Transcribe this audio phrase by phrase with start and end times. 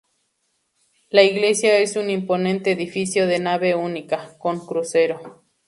[1.11, 5.43] La iglesia es un imponente edificio de nave única, con crucero.